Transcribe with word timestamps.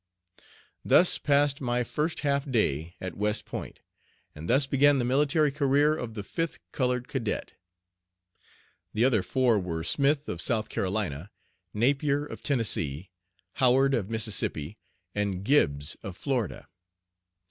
Thus 0.83 1.19
passed 1.19 1.61
my 1.61 1.83
first 1.83 2.21
half 2.21 2.49
day 2.49 2.95
at 2.99 3.15
West 3.15 3.45
Point, 3.45 3.81
and 4.33 4.49
thus 4.49 4.65
began 4.65 4.97
the 4.97 5.05
military 5.05 5.51
career 5.51 5.95
of 5.95 6.15
the 6.15 6.23
fifth 6.23 6.57
colored 6.71 7.07
cadet. 7.07 7.53
The 8.95 9.05
other 9.05 9.21
four 9.21 9.59
were 9.59 9.83
Smith 9.83 10.27
of 10.27 10.41
South 10.41 10.69
Carolina, 10.69 11.29
Napier 11.71 12.25
of 12.25 12.41
Tennessee, 12.41 13.11
Howard 13.57 13.93
of 13.93 14.09
Mississippi, 14.09 14.79
and 15.13 15.43
Gibbs 15.45 15.95
of 16.01 16.17
Florida. 16.17 16.67